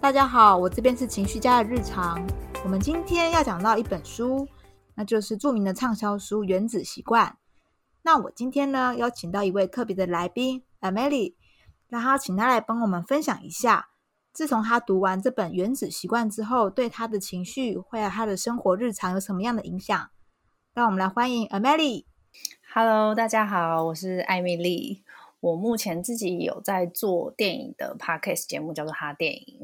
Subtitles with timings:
[0.00, 2.26] 大家好，我这边是情绪家的日常。
[2.64, 4.48] 我们今天要讲到一本书，
[4.94, 7.26] 那就是著名的畅销书《原子习惯》。
[8.00, 11.34] 那我今天呢，邀请到一位特别的来宾 Emily，
[11.88, 13.90] 那他请他来帮我们分享一下，
[14.32, 20.10] 自从他读完这本《原子习惯》之后，对他的情绪或者他的生活日常有什么样的影响？
[20.72, 22.06] 让我们来欢迎 Emily。
[22.72, 25.04] Hello，大家好，我是艾米丽。
[25.40, 29.58] 我目前自己有在做电影的 podcast 节目，叫做《哈电影》。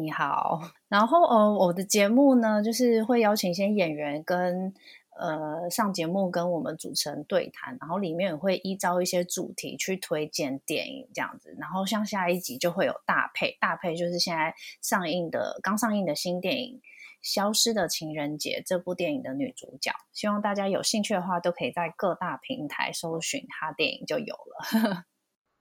[0.00, 4.72] 你好，然后呃，我的节目呢，就是会邀请一些演员跟
[5.18, 11.56] 呃上节目跟我们主持人对谈，然后里面也会依照一些主题去推荐电影这样子。
[11.58, 16.76] 然后像下一集就会有大配，大配就是现在上映的刚上映的新电影
[17.20, 19.90] 《消失的情人节》这部电影的女主角。
[20.12, 25.04] 希望大家有兴趣的话，都可以在各大平台搜寻她电影就有了。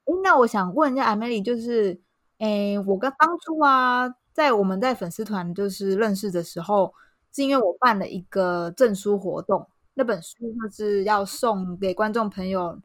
[0.24, 2.00] 那我想问一下，艾美丽，就是
[2.38, 4.08] 诶，我跟当初啊。
[4.38, 6.94] 在我们在粉丝团就是认识的时候，
[7.34, 12.80] 是因为我办了一个证书活动，那本书就是要送给观众朋友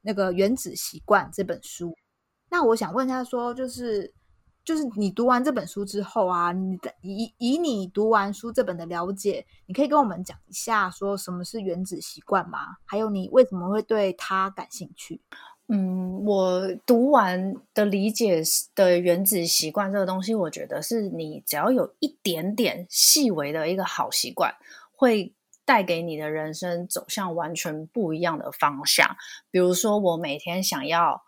[0.00, 1.94] 那个《原子习惯》这本书。
[2.50, 4.12] 那我想问一下，说就是
[4.64, 12.58] 就是你读完这本书之后啊，你的以以你读完书这本的了解，你可以跟我们讲一下，说什么是原子习惯吗？
[12.84, 15.22] 还有你为什么会对它感兴趣？
[15.68, 18.40] 嗯，我读完的理解
[18.76, 24.54] 的原子习惯这个东西，我觉得是你只要有一点点细微的一个好习惯，
[24.92, 29.16] 会带给你的人生走向完全不一样的方向。
[29.50, 31.24] 比如说，我每天想要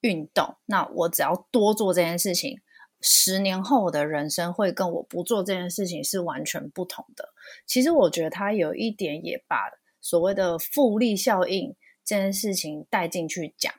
[0.00, 2.60] 运动，那我只要多做这件事情，
[3.02, 7.34] 十年后我的人生会跟我不做这件事情是完全不同的。
[7.66, 11.76] 其实我觉得它有一点也把所谓的复利效应。
[12.04, 13.72] 这件事情带进去讲，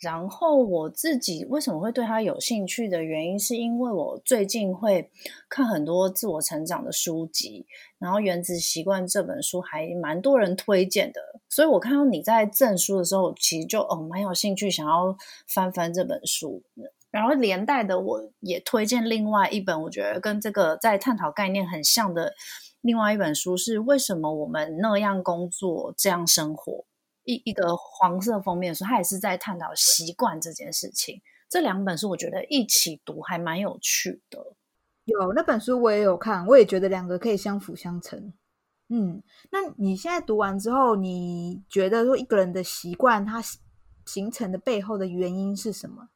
[0.00, 5.10] 然后我自己为什么会对他有兴趣的原因，是因为我最近会
[5.48, 7.66] 看很多自我成长的书籍，
[7.98, 15.16] 然后《原子习惯》这本书还蛮多人推荐的，所以我看到你在证书的时候，其实就哦蛮有兴趣想要
[15.46, 16.62] 翻翻这本书，
[17.10, 22.34] 然后连带的我也推荐另外一本，我觉得跟这个在探讨概念很像的
[22.80, 26.84] 另外一本书是为什么我们那样工作这样生活。
[27.24, 31.20] 一一个黄色封面的书，他也是在探讨习惯这件事情。
[31.48, 34.54] 这两本书我觉得一起读还蛮有趣的。
[35.04, 38.32] 有那本书我也有看，我也觉得两个可以相辅相成。
[38.88, 43.42] 嗯，那你现在读完之后，你觉得说一个人的习惯它
[44.06, 46.08] 形成的背后的原因是什么？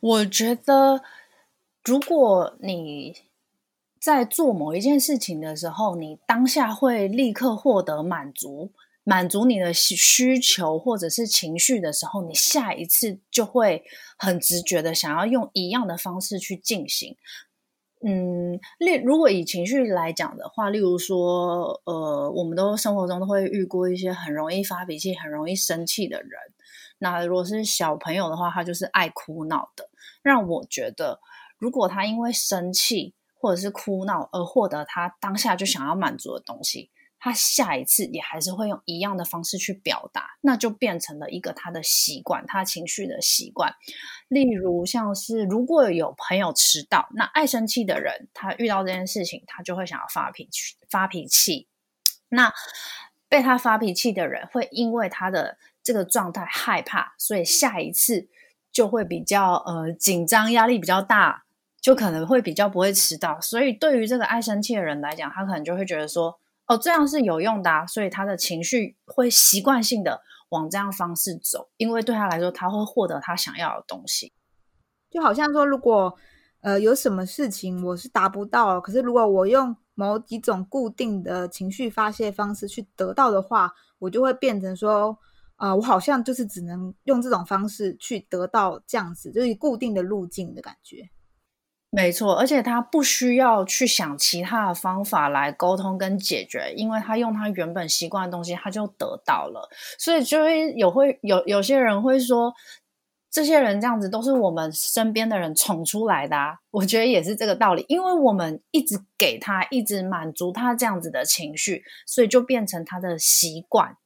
[0.00, 1.02] 我觉得，
[1.84, 3.16] 如果你
[4.00, 8.72] 在做某一件事情的时候，你当下会立刻获得满足。
[9.08, 13.82] 满足你的需求或者是情绪的时候，你下一次就会
[14.18, 17.16] 很直觉的想要用一样的方式去进行。
[18.04, 26.30] 嗯，例如果以情绪来讲的话，例如说，呃，我们都生活中都会遇过一些很容易发脾气、很容易生气的人。
[26.98, 29.88] 那如果是小朋友的话，他就是爱哭闹的。
[30.22, 31.18] 让我觉得，
[31.56, 36.90] 如果他因为生气或者是哭闹而获得他当下就想要满足的东西。
[37.20, 43.74] 他下一次也还是会用一样的方式去表达，那就变成了一个他的习惯，他情绪的习惯。
[44.28, 50.76] 例如，像是如果有朋友迟到，那爱生气的人，他遇到这件事情，他就会想要发脾气。
[50.88, 51.66] 发脾气，
[52.28, 52.52] 那
[53.28, 58.28] 被他发脾气的人，会因为他的这个状态害怕，所以下一次
[58.70, 61.44] 就会比较呃紧张，压力比较大，
[61.80, 63.40] 就可能会比较不会迟到。
[63.40, 66.38] 所以，对于这个爱生气的人来讲，他可能就会觉得说。
[66.68, 70.20] 哦，这样是有用的，啊，所以他的情绪会习惯性的
[70.50, 74.34] 往这样方式走，因为对他来说，他会获得他想要的东西。
[75.10, 76.14] 就好像说，如果
[76.60, 85.18] 呃有什么事情我是达不到，可是如果我用某几种固定的情绪发泄方式去得到的话，我就会变成说，
[85.56, 91.08] 啊，我好像就是只能用这种方式去得到这样子，就是固定的路径的感觉。
[91.90, 99.70] 没错，而且他不需要去想其他的方法来沟通跟解决，因为他用他原本习惯的东西，他就得到了。
[99.98, 102.52] 所以就会有会有有些人会说，
[103.30, 106.36] 这些人这样子都是我们身边的人宠出来的。
[106.36, 106.58] 啊。
[106.70, 113.96] 我觉得也是这个道理，因为我们一直给他，一直满足他这样子的情绪，所以就变成他的习惯。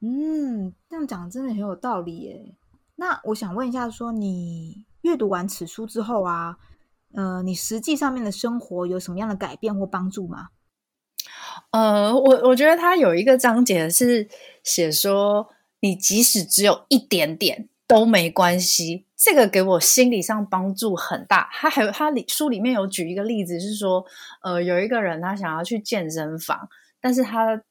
[0.00, 2.54] 嗯，这样讲真的很有道理耶。
[2.96, 6.58] 那我想问一下，说你阅读完此书之后啊？
[7.14, 10.48] 呃，你实际上面的生活有什么样的改变或帮助吗？
[11.72, 14.28] 呃，我我觉得他有一个章节是
[14.62, 15.48] 写说，
[15.80, 19.06] 你即使只有一点点，都没关系。
[19.16, 21.50] 这个给我心理上帮助很大。
[21.52, 24.04] 他还有他里书里面有举一个例子，是说，
[24.42, 26.68] 呃，有一个人他想要去健身房，
[27.00, 27.62] 但是他。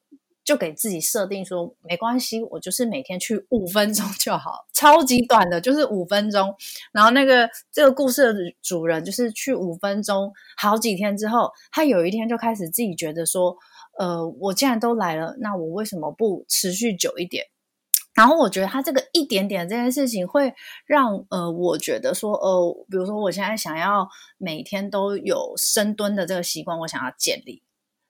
[0.49, 6.55] 就给自己设定说没关系，我就是每天去五分钟就好，超级短的，就是五分钟。
[6.91, 13.55] 然后那个这个故事的主人就是去五分钟，好几天之后，他有一天就开始自己觉得说，
[13.99, 17.45] 呃，我既然都来了，那我为什么不持续久一点？
[18.15, 20.55] 然后我觉得他这个一点点这件事情会
[20.87, 24.09] 让呃，我觉得说，呃，比如说我现在想要
[24.39, 27.61] 每天都有深蹲的这个习惯，我想要建立，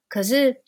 [0.07, 0.63] 可是。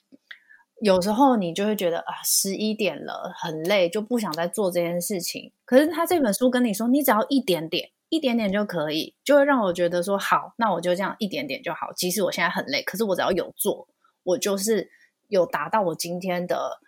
[0.81, 5.53] 有时候你就会觉得啊，十一点了，很累，就不想再做这件事情。
[5.63, 11.93] 可是他这本书跟你说，你只要一点点，一点点就可以，就会让我觉得说，好，那我就这样一点点就好。
[11.95, 13.87] 即使我现在很累，可是我只要有做，
[14.23, 14.89] 我就是
[15.27, 16.79] 有达到我今天的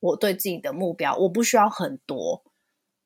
[0.00, 2.42] 我对自己的目标，我不需要很多。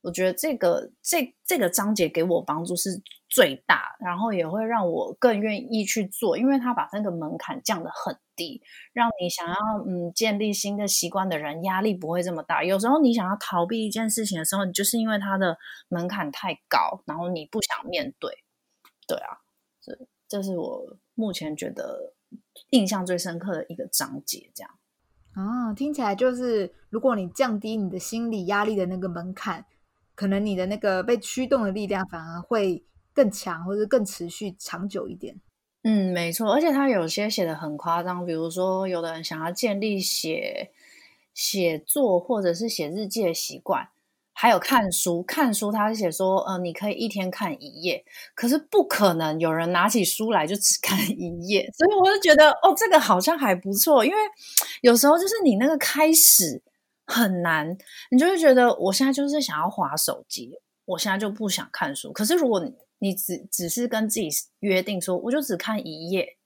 [0.02, 8.62] 我觉得这个这这个章节给我帮助是最大，然后也会让我更愿意去做，因为他把那个门槛降得很低，
[8.94, 9.54] 让你想要
[9.86, 12.64] 嗯建立新的习惯的人压力不会这么大。
[12.64, 15.58] 有时候你想要逃避一件事情的时候，你就是因为它的
[15.88, 18.32] 门槛太高，然后你不想面对。
[19.06, 19.36] 对啊，
[19.82, 19.98] 这
[20.28, 22.14] 这是我目前觉得
[22.70, 24.50] 印象最深刻的一个章节。
[24.54, 24.70] 这样
[25.34, 29.66] 啊，听起来就是如果你降低你的心理压力的那个门槛。
[30.14, 32.84] 可能你的那个被驱动的力量反而会
[33.14, 35.40] 更强，或者更持续长久一点。
[35.84, 40.70] 嗯，没错，而且他有些写的很夸张，比如说有的人想要建立写
[41.32, 43.88] 写作或者是写日记的习惯，
[44.32, 45.22] 还有看书。
[45.22, 48.04] 看书他是写说，呃，你可以一天看一页，
[48.34, 51.70] 可是不可能有人拿起书来就只看一页。
[51.76, 54.16] 所以我就觉得，哦，这个好像还不错，因为
[54.82, 56.62] 有时候就是你那个开始。
[57.10, 57.74] 很难，
[58.10, 60.52] 你就会觉得我现在就是想要划手机，
[60.84, 62.12] 我现在就不想看书。
[62.12, 62.70] 可是如果你
[63.14, 64.28] 只只是跟自己
[64.60, 66.36] 约定说，我就只看一页，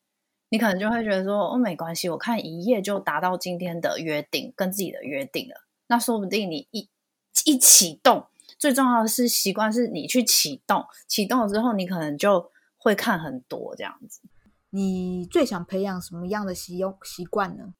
[0.50, 5.64] 你可能就会觉得说，哦，没关系，我看一页就达到今天的约定，跟自己的约定了。
[5.86, 6.88] 那说不定你一
[7.44, 8.26] 一启动，
[8.58, 14.20] 最重要的是习惯是你去启动，启动了之后，你可能就会看很多这样子。
[14.70, 17.74] 你最想培养什么样的习用习惯呢？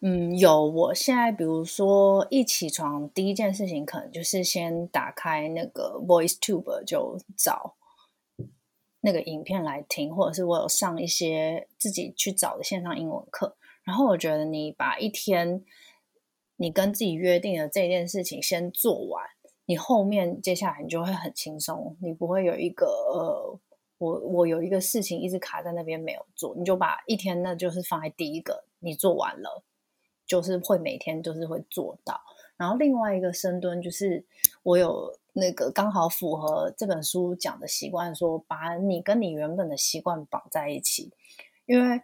[0.00, 0.64] 嗯，有。
[0.66, 7.74] 我现在比如说一起床，第一件事情可能就是先打开那个 Voice Tube，就找
[9.04, 13.54] 那个影片来听，或者是我有上一些自己去找的线上英文课。
[13.84, 15.62] 然后我觉得你把一天
[16.56, 19.22] 你跟自己约定的这件事情先做完，
[19.66, 23.60] 你后面接下来你就会很轻松，你不会有一个呃，
[23.98, 28.64] 我我有一个事情一直卡在那边没有做，你就把一天那就是放在第一个。
[28.78, 29.62] 你做完了，
[30.26, 32.18] 就是会每天就是会做到。
[32.56, 34.24] 然后另外一个深蹲，就是
[34.62, 41.12] 我有那个刚好符合这本书讲的习惯，说把你跟你原本的习惯绑在一起。
[41.66, 42.00] 因为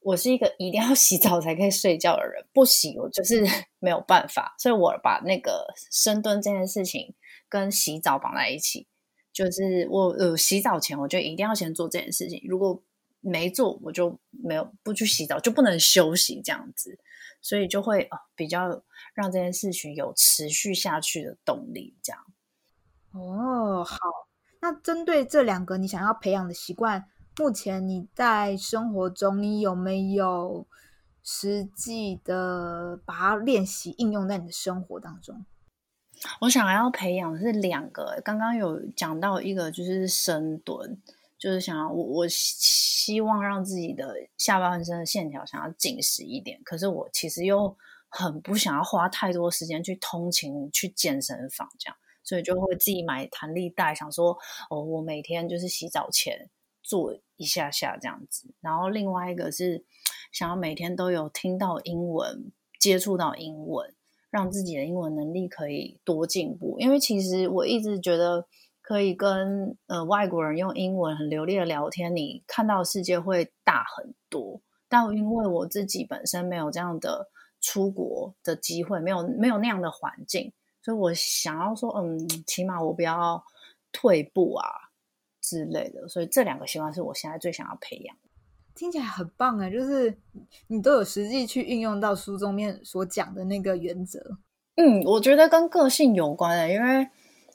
[0.00, 3.44] 我是一个一定要 洗澡才可以睡觉的人，不洗我就是
[3.80, 4.54] 没有办法。
[4.58, 7.14] 所以我把那个深蹲这件事情
[7.48, 8.86] 跟洗澡绑在一起，
[9.32, 12.42] 就是我呃洗澡前我就一定要先做这件事情。
[12.46, 12.82] 如果
[13.20, 16.98] 没做，我就没有不去洗澡，就不能休息这样子，
[17.40, 18.82] 所以就会哦比较
[19.14, 21.96] 让这件事情有持续下去的动力。
[22.02, 22.22] 这样
[23.12, 23.98] 哦，好，
[24.60, 27.06] 那针对这两个你想要培养的习惯，
[27.38, 30.66] 目前你在生活中你有没有
[31.22, 35.44] 实际的把它练习应用在你的生活当中？
[36.42, 41.00] 我想要培养的是两个，刚刚有讲到一个就是深蹲。
[41.38, 47.76] 就是想要我，我希望让自己的下半身的线条想要紧实一点，可是我其实又
[48.08, 54.38] 很不想要花太多时间去通勤去健身房这样，所以就会自己买弹力带，想说
[54.70, 56.48] 哦，我每天就是洗澡前
[56.82, 58.54] 做一下下这样子。
[58.60, 59.84] 然后另外一个是
[60.32, 63.94] 想要每天都有听到英文，接触到英文，
[64.30, 66.76] 让自己的英文能力可以多进步。
[66.78, 68.46] 因为其实我一直觉得。
[68.86, 74.60] 可以跟呃外国人用英文很流利的聊天，你看到世界会大很多。
[74.90, 77.30] 但因为我自己本身没有这样的
[77.62, 83.42] 出国的机会，没有没有那样的环境，所以我想要说，嗯，起码我不要
[83.90, 84.68] 退步啊
[85.40, 86.06] 之类的。
[86.06, 88.14] 所以这两个习惯是我现在最想要培养。
[88.74, 90.14] 听起来很棒哎，就是
[90.66, 94.20] 你都有实际去运用到书中面所讲的那个原则。
[94.76, 97.08] 嗯，我觉得跟个性有关的，因为。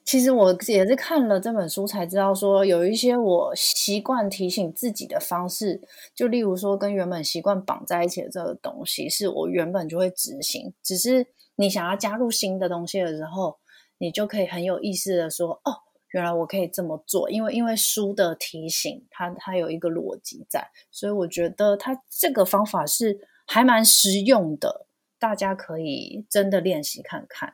[0.09, 5.83] 其实我也是看了这本书才知道，说有一些我习惯提醒自己的方式，
[6.15, 10.73] 就例如说跟原本习惯绑在一起的这个东西，是我原本就会执行。
[10.81, 13.59] 只是你想要加入新的东西的时候，
[13.99, 15.77] 你就可以很有意思的说：“哦，
[16.09, 24.87] 原来我可以这么做，因为因为书的提醒，它它有一个逻辑在，所以我觉得它这个方法是还蛮实用的，
[25.19, 27.53] 大家可以真的练习看看。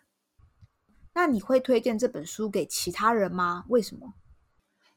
[1.15, 3.65] 那你会推荐这本书给其他人吗？
[3.69, 4.13] 为什么？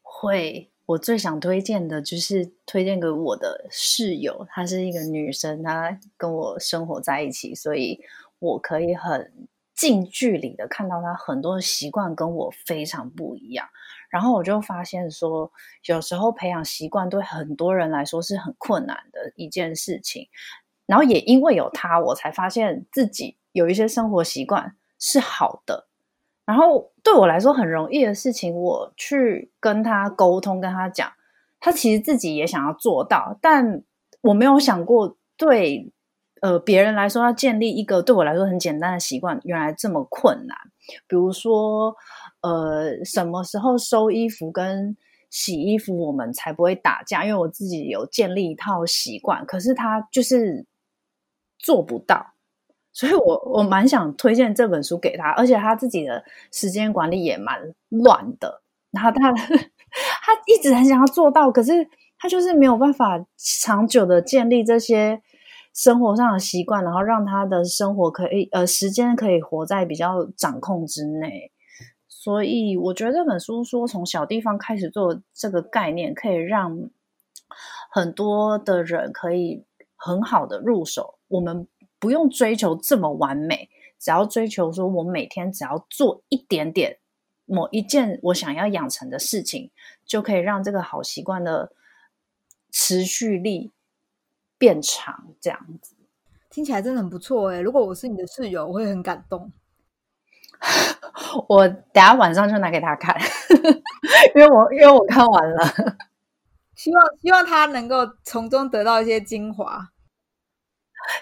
[0.03, 8.01] 会，我最想推荐的就是推荐给我的室友，她是一个女生，她跟我生活在一起，所以
[8.39, 9.49] 我可以很。
[9.79, 13.69] 近距离的看到他很多的习惯跟我非常不一样，
[14.11, 15.53] 然后我就发现说，
[15.85, 20.29] 有时候培养习惯对很多人来说是很困难的一件事情。
[20.85, 25.88] 然后也因为有他，我才发现自己有一些生活习惯是好的。
[26.49, 31.13] 然后对我来说很容易的事情，我去跟他沟通，跟他讲，
[31.61, 33.83] 他其实自己也想要做到，但
[34.23, 35.93] 我没有想过对。
[36.41, 40.57] 呃，别人来说要建立一个对我来说很简单的习惯，原来这么困难。
[41.09, 41.93] 比如说，
[42.43, 44.97] 呃，什么时候收衣服跟
[45.31, 47.25] 洗衣服，我们才不会打架？
[47.25, 50.65] 因为我自己有建立一套习惯，可是他就是
[51.59, 52.25] 做不到，
[52.99, 58.61] 所以我我蛮想推荐这本书给他，而且他自己的时间管理也蛮乱的。
[58.91, 61.89] 然后他 他一直很想要做到，可是
[62.19, 65.23] 他就是没有办法长久的建立这些。
[65.75, 71.53] 生活上的习惯，然后让他的生活可以呃时间可以活在比较掌控之内，
[72.09, 76.91] 所以我觉得这本书说从小地方开始做这个概念，可以让
[77.93, 79.63] 很多的人可以
[79.95, 81.21] 很好的入手。
[81.29, 86.99] 我们不用追求这么完美，只要追求说我每天只要做一点点
[87.45, 89.71] 某一件我想要养成的事情，
[90.05, 91.73] 就可以让这个好习惯的
[92.71, 93.73] 持续力。
[94.61, 95.95] 变长这样子，
[96.51, 97.61] 听起来真的很不错哎！
[97.61, 99.53] 如果我是你的室友，我会很感动。
[101.49, 103.17] 我等下晚上就拿给他看，
[104.35, 105.65] 因为我因为我看完了，
[106.75, 109.93] 希望希望他能够从中得到一些精华，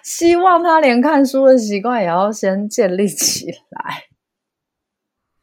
[0.02, 4.04] 希望他连看书的习惯也要先建立起来。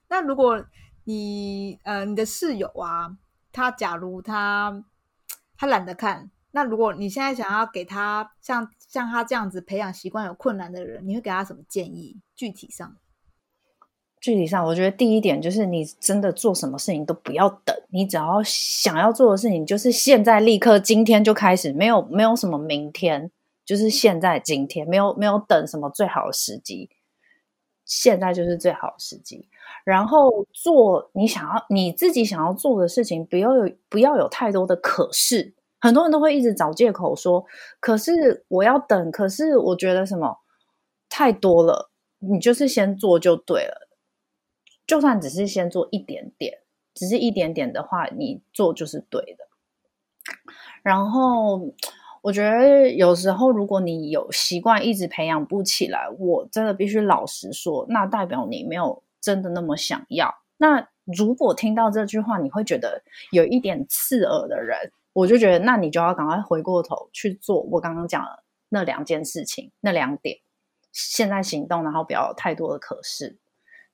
[0.09, 0.65] 那如果
[1.05, 3.17] 你呃你的室友啊，
[3.51, 4.83] 他假如他
[5.57, 6.29] 他懒得看。
[6.55, 12.21] 那如果你现在想要给他像像他这样子培养习惯有困难的人，你会给他什么建议？
[12.35, 12.95] 具体上，
[14.21, 23.31] 具体上，我觉得第一点就是你真的做什么事情都不要等，你只要想要做的事情就是现在立刻今天就开始，没有没有什么明天，
[23.65, 26.89] 就是现在今天，没有没有等什么最好的时机，
[27.85, 29.49] 现在就是最好的时机。
[29.83, 35.53] 然后做你想要你自己想要做的事情，不要有不要有太多的可是。
[35.79, 37.45] 很多人都会一直找借口说，
[37.81, 40.39] 可是我要等，可是我觉得什么
[41.09, 43.89] 太多了，你就是先做就对了。
[44.87, 46.59] 就算只是先做一点点，
[46.93, 49.45] 只是一点点的话，你做就是对的。
[50.83, 51.73] 然后
[52.23, 60.33] 我觉得有时候如果你有习惯一直培养不起来，我真的必须老实说，那代表你没有真的那么想要。
[60.55, 64.93] 那如果听到这句话，你会觉得有一点刺耳的人。
[65.11, 70.37] 我就觉得，那你就要赶快回过头去做我刚刚讲的那两件事情，那两点，
[70.93, 73.37] 现在行动，然后不要有太多的可是。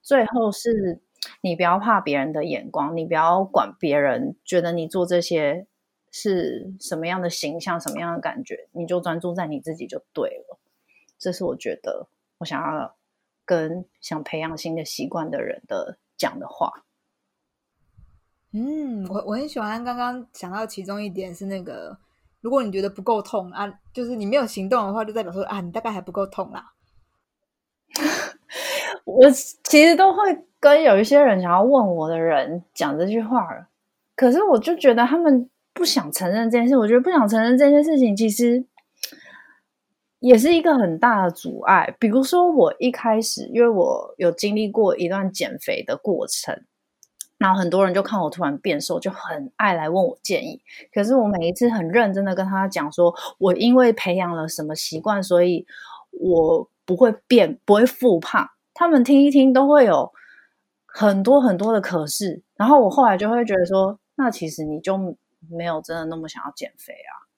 [0.02, 1.02] 最后是
[1.42, 5.68] 你不要怕别人的眼光，你不要管别人觉得你做这些
[6.12, 10.60] 是什么样的形象、什么样的感觉，你就专注在你自己就对了。
[11.18, 12.96] 这是我觉得我想要
[13.46, 16.86] 跟想培养新的习惯的人的讲的话。
[18.52, 21.98] 嗯，我我很喜欢刚刚想到其中一点是那个，
[22.42, 26.74] 如果你觉得不够痛啊，就是你没有行动的话，就代表说啊，你大概还不够痛啦。
[29.06, 33.68] 我其实都会跟有一些人想要问我的人讲这句话，
[34.16, 35.50] 可是我就觉得他们
[35.80, 36.76] 不想承认这件事。
[36.76, 38.66] 我觉得不想承认这件事情，其实
[40.20, 41.96] 也是一个很大的阻碍。
[41.98, 46.66] 比如说，我一开始因为我有经历过一段减肥的过程。
[47.38, 50.62] 然后很多人就看我突然变瘦，就很爱来问我建议。
[50.94, 55.66] 可是我每一次很认真的跟他讲，说我因为培养了什么习惯，所以
[56.12, 58.46] 我不会变，不会复胖。
[58.74, 60.12] 他们听一听都会有
[60.86, 62.44] 很多很多的可是。
[62.58, 64.98] 然后我后来就会觉得说，那其实你就
[65.48, 67.30] 没有真的那么想要减肥啊？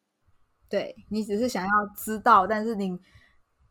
[0.69, 2.97] 对你只是想要知道，但是你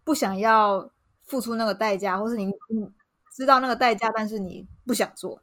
[0.05, 0.91] 不想要
[1.23, 2.53] 付出那个代价，或是你
[3.35, 5.43] 知道那个代价，但是你不想做。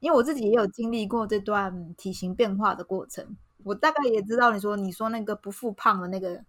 [0.00, 6.42] 因为我自己也有经历过这段体型变化的过程，我大概也知道你说你说那个不复胖的那个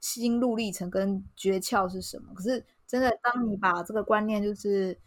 [0.00, 2.32] 心路历程跟诀窍是什么。
[2.32, 4.98] 可是真的，当你把这个观念就是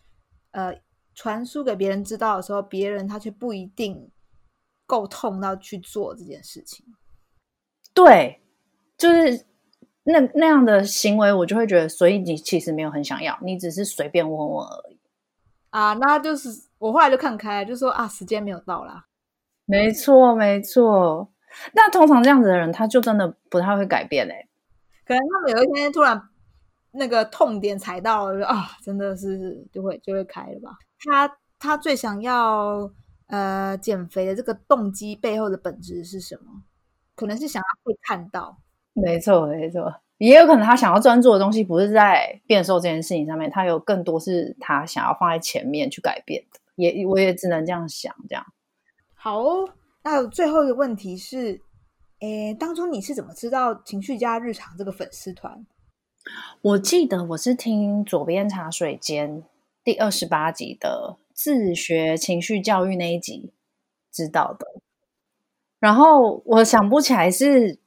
[0.51, 0.79] 呃
[1.15, 4.12] 传输给别人知道的时候，别人他却不一定
[4.85, 6.85] 够痛到去做这件事情。
[7.93, 8.41] 对，
[8.97, 9.45] 就是
[10.03, 14.99] 那那样的行为，我就会觉得，所以你其实没有很想要，你只是随便问问而已。
[15.69, 19.05] 啊，那就是我后来就看开，就说啊，时间没有到啦。
[19.65, 21.31] 没错，没错。
[21.73, 24.47] 那通常这样子的人，他就真的不太会改变嘞。
[25.05, 26.29] 可能他们有一天突然
[26.91, 30.77] 那个痛点踩到了，啊，真的是就会就会开了吧。
[30.99, 32.91] 他他最想要
[33.27, 36.63] 呃减肥的这个动机背后的本质是什么？
[37.15, 38.58] 可能是想要被看到。
[38.94, 40.01] 没错，没错。
[40.17, 46.60] 也有可能他想要专注的东西不是在变瘦这件事情上面，他有更多是他想要放在前面去改变的。
[46.75, 48.46] 也我也只能这样想，这样。
[49.13, 49.44] 好，
[50.03, 51.60] 那最后一个问题是，
[52.20, 55.65] 诶，当初你是怎么知道情绪加日常这个粉丝团？
[56.62, 59.44] 我记得我是听左边茶水间
[59.84, 63.51] 第二十八集的自学情绪教育那一集
[64.11, 64.81] 知道的，
[65.79, 67.77] 然后我想不起来是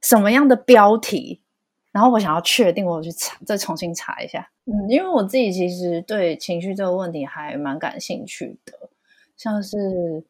[0.00, 1.42] 什么样的标题。
[1.90, 4.50] 然后我想要确定，我去查，再重新查一下。
[4.66, 8.90] 嗯，因为我自己其实对情绪这个问题还蛮感兴趣的，
[9.36, 10.22] 像是，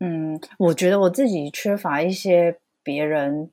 [0.00, 3.50] 嗯，我觉得我自己缺乏一些别人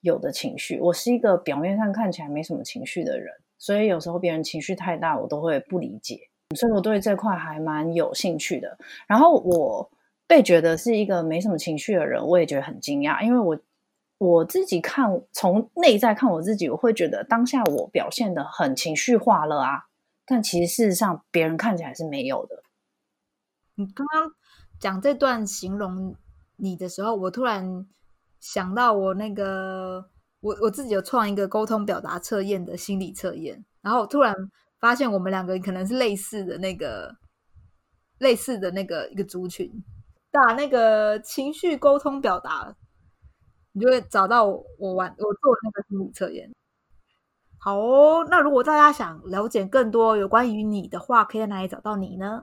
[0.00, 0.80] 有的情绪。
[0.80, 6.30] 我是一个表面上看起来没什么情绪的人，所以有时候别人情绪太大，我都会不理解。
[6.56, 8.78] 所以我对这块还蛮有兴趣的。
[9.06, 9.90] 然后我
[10.26, 13.58] 被觉得是一个没什么情绪的人，我也觉得很惊讶，因为我。
[14.18, 19.86] 我自己看，从内在看我自己，我会觉得当下我表现的很情绪化了啊，
[20.24, 22.62] 但其实事实上别人看起来是没有的。
[23.74, 24.32] 你刚刚
[24.78, 26.14] 讲这段形容
[26.56, 27.86] 你的时候，我突然
[28.38, 30.08] 想到我那个
[30.40, 34.32] 我我自己有创一个沟通表达测验的心理测验，然后突然
[34.84, 37.10] 发现我们两个可能是类似的那个
[38.18, 39.72] 类似的那个一个族群，
[40.30, 42.76] 打那个情绪沟通表达。
[43.72, 46.52] 你就会找到我玩我做那个心理测验。
[47.58, 52.42] 好哦，那如果大家想了解更多有关于你的话，可以在哪里找到你呢？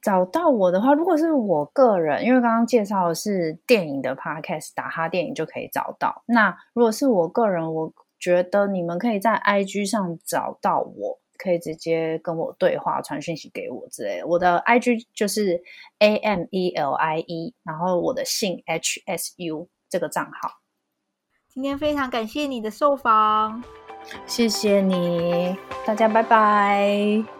[0.00, 6.22] 找到我的话，如果是我个人，因为刚刚介绍的是电影的 podcast，打哈电影就可以找到。
[6.26, 14.26] 那如果是我个人，我觉得你们可以在 IG 上找到我，可以直接跟我对话，传讯息给我之类的。
[14.26, 15.62] 我的 IG 就是
[15.98, 19.68] A M E L I E，然后我的姓 H S U。
[19.90, 20.60] 这个账号，
[21.48, 23.64] 今天非常感谢你的受访，
[24.26, 27.37] 谢谢你，大家拜拜。